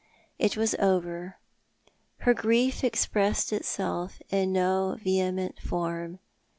[0.39, 1.35] It was over.
[2.21, 6.17] Her grief expressed itself in no vehcraeut form.